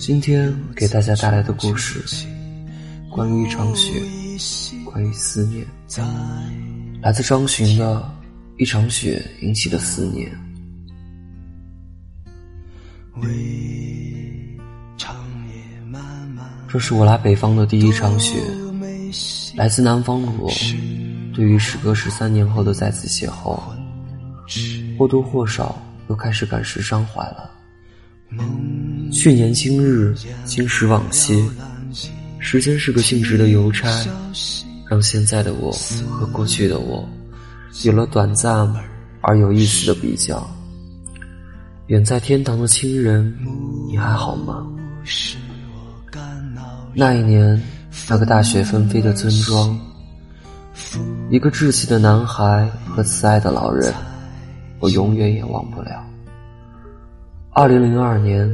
[0.00, 2.26] 今天给大家带来的故事，
[3.10, 4.00] 关于一场雪，
[4.82, 5.62] 关于思念，
[7.02, 7.96] 来自张巡的
[8.56, 10.32] 《一场雪引起的思念》。
[16.66, 18.40] 这是我来北方的第一场雪，
[19.54, 20.50] 来自南方的我，
[21.34, 23.60] 对于时隔十三年后的再次邂逅，
[24.98, 27.50] 或多或少又开始感时伤怀了。
[29.12, 30.14] 去年今日，
[30.44, 31.44] 今时往昔，
[32.38, 33.88] 时间是个尽职的邮差，
[34.88, 35.70] 让现在的我
[36.08, 37.06] 和过去的我
[37.82, 38.72] 有了短暂
[39.20, 40.48] 而有意思的比较。
[41.88, 43.36] 远在天堂的亲人，
[43.88, 44.64] 你还好吗？
[46.94, 47.60] 那一年，
[48.08, 49.78] 那个大雪纷飞的村庄，
[51.30, 53.92] 一个稚气的男孩和慈爱的老人，
[54.78, 56.06] 我永远也忘不了。
[57.52, 58.48] 二零零二年，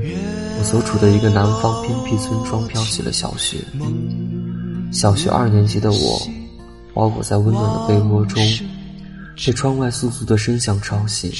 [0.58, 3.58] 我所处的一个南方偏僻村庄飘起了小雪。
[4.90, 6.26] 小学二年级的我，
[6.94, 8.42] 包裹在温暖的被窝中，
[9.36, 11.30] 被窗外簌簌的声响吵醒。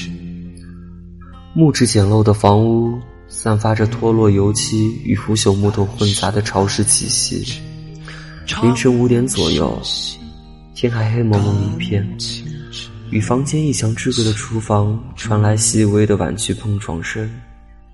[1.54, 2.92] 木质简陋的房屋
[3.26, 7.58] 散发着脱落油漆与腐朽木头混杂的潮湿气息。
[8.62, 9.80] 凌晨五点左右，
[10.74, 12.06] 天还黑蒙蒙一片，
[13.10, 17.30] 与房间一墙之隔的厨房传来细微的碗具碰撞声。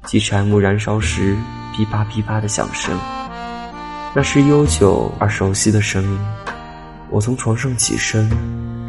[0.04, 1.36] 及柴木燃烧时
[1.72, 2.98] 噼啪噼啪的响声，
[4.16, 6.18] 那是悠久而熟悉的声音。
[7.08, 8.28] 我从床上起身，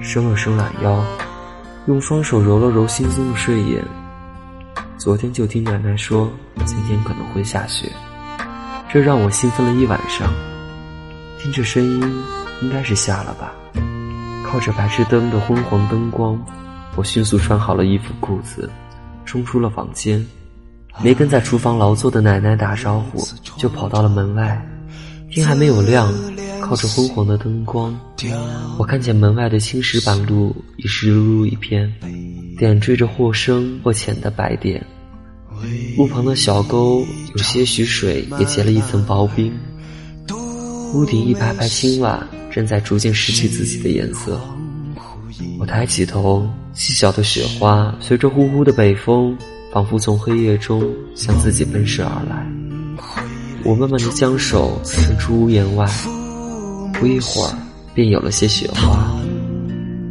[0.01, 1.05] 伸了伸懒腰，
[1.85, 3.85] 用双手揉了揉惺忪的睡眼。
[4.97, 6.31] 昨天就听奶奶说
[6.65, 7.91] 今天可能会下雪，
[8.91, 10.33] 这让我兴奋了一晚上。
[11.39, 12.23] 听着声音，
[12.63, 13.53] 应该是下了吧。
[14.53, 16.39] 靠着白炽灯的昏黄灯光，
[16.95, 18.69] 我迅速穿好了衣服裤子，
[19.25, 20.23] 冲出了房间。
[21.01, 23.27] 没跟在厨房劳作的奶奶打招呼，
[23.57, 24.63] 就跑到了门外。
[25.31, 26.13] 天还没有亮，
[26.61, 27.99] 靠着昏黄的灯光，
[28.77, 31.91] 我看见门外的青石板路已湿漉漉一片，
[32.59, 34.85] 点缀着或深或浅的白点。
[35.97, 39.51] 路旁的小沟有些许水，也结了一层薄冰。
[40.93, 44.39] 屋顶一排排青瓦正在逐渐失去自己的颜色。
[45.59, 49.35] 我抬起头，细小的雪花随着呼呼的北风。
[49.73, 52.47] 仿佛从黑夜中向自己奔驰而来，
[53.63, 55.83] 我慢慢的将手伸出屋檐外，
[56.93, 57.57] 不一会儿
[57.95, 59.11] 便有了些雪花。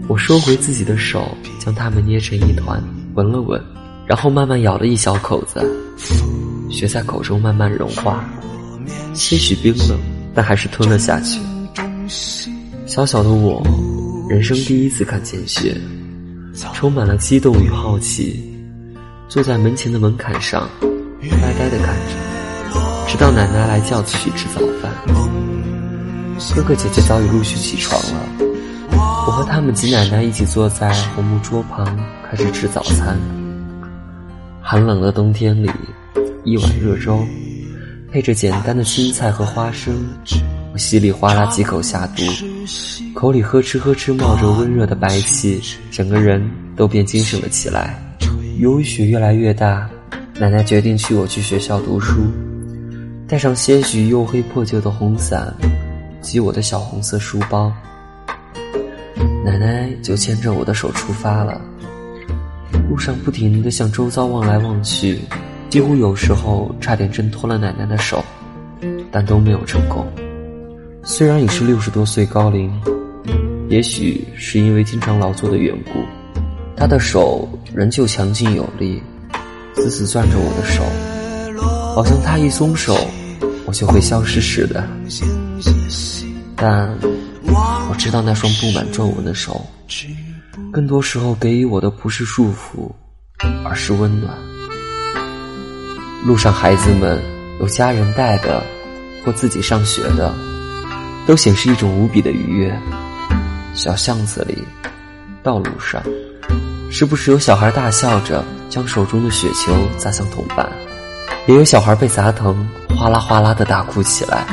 [0.09, 1.29] 我收回自己的手，
[1.61, 2.83] 将它们捏成一团，
[3.15, 3.63] 闻了闻，
[4.05, 5.65] 然后慢慢咬了一小口子，
[6.69, 8.29] 雪在口中慢慢融化，
[9.15, 9.97] 些许冰冷，
[10.35, 11.39] 但还是吞了下去。
[12.87, 13.63] 小小的我，
[14.29, 15.75] 人生第一次看见雪，
[16.75, 18.43] 充满了激动与好奇。
[19.29, 24.93] 坐在门前的门槛上，呆呆的看着，直到奶奶来叫起去吃早饭。
[26.55, 28.29] 哥哥姐姐早已陆续起床了，
[29.27, 31.97] 我和他们及奶奶一起坐在红木桌旁
[32.29, 33.19] 开始吃早餐。
[34.61, 35.71] 寒冷的冬天里，
[36.45, 37.25] 一碗热粥，
[38.11, 39.95] 配着简单的青菜和花生，
[40.73, 42.23] 我稀里哗啦几口下肚，
[43.13, 45.61] 口里呵哧呵哧冒着温热的白气，
[45.91, 46.43] 整个人
[46.75, 47.95] 都变精神了起来。
[48.59, 49.87] 由于雪越来越大，
[50.39, 52.23] 奶奶决定去我去学校读书，
[53.29, 55.55] 带上些许黝黑破旧的红伞
[56.23, 57.71] 及我的小红色书包，
[59.45, 61.61] 奶奶就牵着我的手出发了。
[62.89, 65.21] 路上不停地向周遭望来望去，
[65.69, 68.25] 几乎有时候差点挣脱了奶奶的手，
[69.11, 70.07] 但都没有成功。
[71.05, 72.71] 虽然已是六十多岁高龄，
[73.69, 75.91] 也许是因为经常劳作的缘故。
[76.77, 79.03] 他的手仍旧强劲有力，
[79.75, 80.85] 死死攥着我的手，
[81.95, 82.97] 好像他一松手，
[83.67, 84.89] 我就会消失似的。
[86.55, 86.97] 但
[87.91, 89.67] 我知道那双布满皱纹的手，
[90.73, 92.89] 更多时候给予我的不是束缚，
[93.65, 94.33] 而是温暖。
[96.25, 97.21] 路上孩子们
[97.61, 98.63] 有家人带的，
[99.25, 100.33] 或自己上学的，
[101.27, 102.77] 都显示一种无比的愉悦。
[103.75, 104.59] 小巷子里，
[105.43, 106.03] 道路上。
[106.91, 110.71] 时不时有小孩大笑着将手中的雪球砸向同伴，
[111.47, 114.47] 也有小孩被砸疼，哗啦哗啦的大哭起来。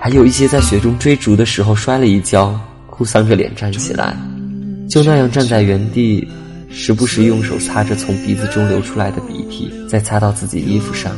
[0.00, 4.16] 还有一些在雪中追逐的时候摔了一跤，哭丧着脸站起来，
[4.90, 6.26] 就那样站在原地，
[6.70, 11.12] 时不时用手擦着从鼻子中流出来的鼻涕，再擦到自己衣服上，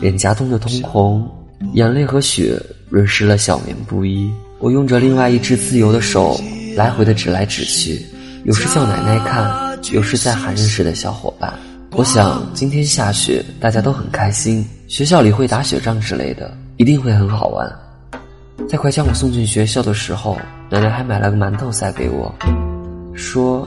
[0.00, 1.28] 脸颊冻得通红，
[1.74, 2.58] 眼泪和血
[2.90, 4.32] 润湿了小棉布衣。
[4.58, 6.40] 我用着另外一只自由的手
[6.76, 8.04] 来回的指来指去。
[8.44, 11.52] 有时叫奶奶看，有时在喊认识的小伙伴。
[11.92, 17.70] 我想今天下雪，大家都很开心，学校里会打雪仗之类的，一定会很好玩。
[18.68, 20.38] 在快将我送进学校的时候，
[20.70, 22.32] 奶奶还买了个馒头塞给我，
[23.14, 23.66] 说：“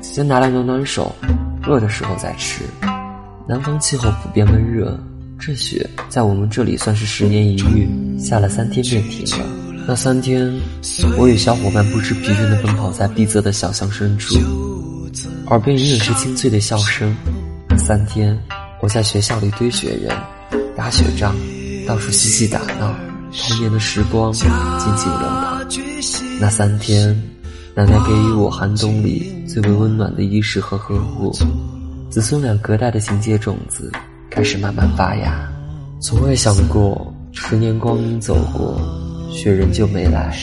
[0.00, 1.14] 先拿来暖暖手，
[1.66, 2.64] 饿的时候再吃。”
[3.46, 4.98] 南方气候普遍闷热，
[5.46, 7.86] 这雪在我们这里算是十年一遇，
[8.18, 9.44] 下了三天便停了。
[9.86, 10.50] 那三天，
[11.18, 14.34] 我与小伙伴不知疲倦地奔跑在闭塞的小巷深处，
[15.48, 17.14] 耳边永远是清脆的笑声。
[17.68, 18.34] 那三天，
[18.80, 20.16] 我在学校里堆雪人、
[20.74, 21.36] 打雪仗，
[21.86, 22.96] 到处嬉戏打闹。
[23.30, 24.48] 童年的时光静
[24.96, 25.68] 静流淌。
[26.40, 27.14] 那三天，
[27.74, 31.36] 奶奶给予我寒冬里最为温暖的衣食和呵护，
[32.08, 33.92] 子孙俩隔代的情结种子
[34.34, 35.48] 开始慢慢发芽。
[36.00, 38.76] 从未想过，十年光阴走过，
[39.30, 40.36] 雪人就没来，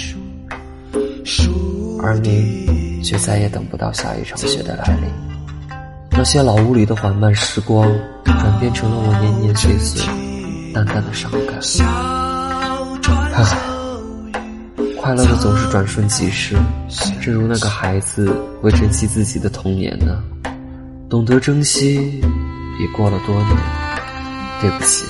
[2.01, 5.09] 而你却再也等不到下一场雪的来临。
[6.11, 7.85] 那些老屋里的缓慢时光，
[8.23, 10.01] 转变成了我年年岁岁
[10.73, 11.59] 淡淡的伤感。
[13.33, 13.43] 唉，
[15.01, 16.55] 快乐的总是转瞬即逝，
[17.21, 20.23] 正如那个孩子会珍惜自己的童年呢。
[21.09, 22.21] 懂得珍惜，
[22.79, 23.80] 已过了多年。
[24.61, 25.05] 对不起，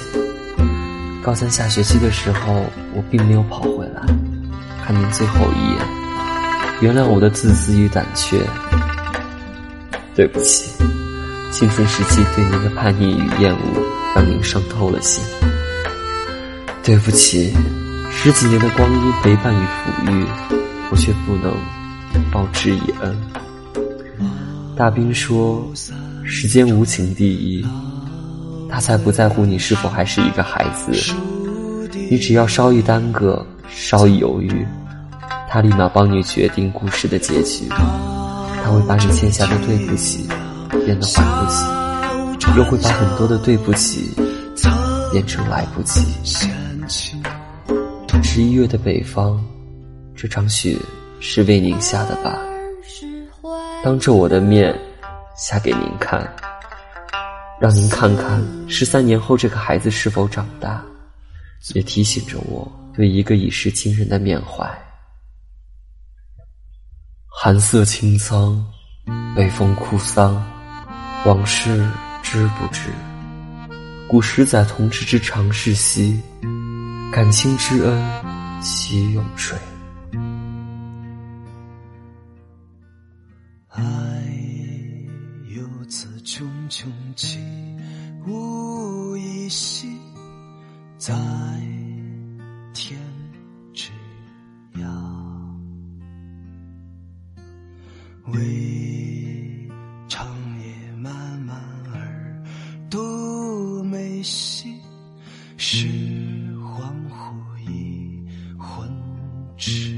[1.21, 4.01] 高三下学期的时候，我并没有跑回来
[4.83, 5.80] 看您最后一眼，
[6.80, 8.42] 原谅我的自私与胆怯。
[10.15, 10.71] 对不起，
[11.51, 13.59] 青春时期对您的叛逆与厌恶，
[14.15, 15.24] 让您伤透了心。
[16.83, 17.53] 对不起。
[18.13, 20.25] 十几年的光阴陪伴与抚育，
[20.92, 21.56] 我却不能
[22.30, 23.18] 报之以恩。
[24.75, 25.71] 大兵说
[26.24, 27.65] ：“时间无情第一，
[28.71, 30.91] 他才不在乎你是否还是一个孩子。
[32.09, 34.65] 你只要稍一耽搁，稍一犹豫，
[35.50, 37.68] 他立马帮你决定故事的结局。
[38.63, 40.27] 他会把你欠下的对不起
[40.85, 41.65] 变得还不起，
[42.57, 44.09] 又会把很多的对不起
[45.12, 46.06] 变成来不及。”
[48.24, 49.44] 十一月的北方，
[50.15, 50.77] 这场雪
[51.19, 52.38] 是为您下的吧？
[53.83, 54.74] 当着我的面
[55.35, 56.21] 下给您看，
[57.62, 60.84] 让您看看十三年后这个孩子是否长大，
[61.75, 64.68] 也提醒着我对一个已逝亲人的缅怀。
[67.28, 68.66] 寒色清苍，
[69.36, 70.44] 北风哭丧，
[71.24, 71.88] 往事
[72.24, 72.90] 知不知？
[74.08, 76.19] 古时载同志之长逝兮。
[77.12, 79.56] 感情之恩，岂永垂？
[98.33, 99.68] 为
[100.07, 100.28] 长
[100.60, 101.56] 夜漫漫
[101.94, 102.44] 而
[102.89, 104.75] 独美兮，
[105.57, 105.88] 是
[106.57, 107.33] 恍惚
[107.68, 108.25] 以
[108.57, 108.89] 魂
[109.57, 109.92] 痴。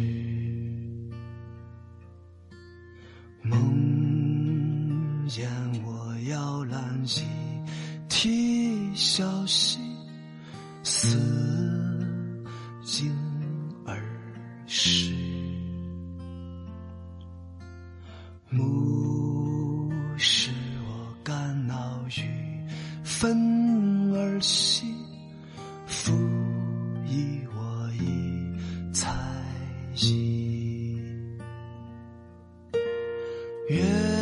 [3.41, 3.59] 梦
[5.27, 5.47] 魇
[5.85, 7.23] 我摇篮，一
[8.07, 9.79] 啼小兮，
[10.83, 11.17] 似
[12.83, 13.11] 惊
[13.85, 14.01] 儿
[14.65, 15.22] 失。
[18.53, 20.51] 目视
[20.85, 22.21] 我肝脑与
[23.03, 24.85] 分而析，
[25.87, 26.11] 复
[27.07, 29.11] 以我以猜
[29.95, 30.95] 疑。
[33.69, 34.12] 月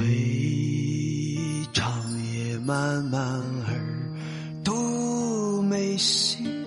[0.00, 1.92] 为长
[2.32, 3.20] 夜漫漫
[3.66, 3.74] 而
[4.64, 6.66] 独没心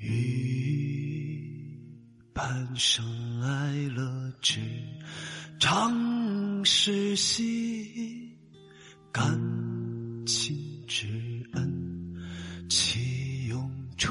[0.00, 1.46] 雨
[2.32, 3.04] 半生
[3.42, 4.58] 爱乐只
[5.58, 7.86] 尝时心
[9.12, 9.22] 感
[10.24, 11.06] 情之
[11.52, 12.16] 恩
[12.70, 14.10] 岂用吹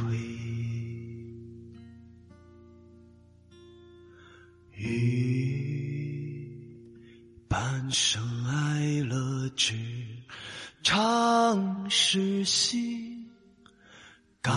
[4.76, 6.00] 雨
[7.48, 9.74] 半生爱乐只
[10.84, 13.28] 尝时心
[14.40, 14.54] 感